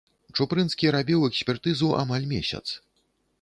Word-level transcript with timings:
Чупрынскі 0.37 0.89
рабіў 0.95 1.25
экспертызу 1.29 1.91
амаль 2.01 2.27
месяц. 2.33 2.65